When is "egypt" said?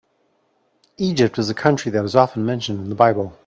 0.97-1.37